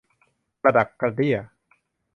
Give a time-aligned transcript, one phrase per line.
[0.61, 1.37] กระดักกระเดี้ย